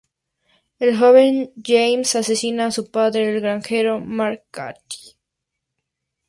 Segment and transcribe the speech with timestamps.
[0.79, 5.15] El joven James ha asesinado a su padre, el granjero McCarthy.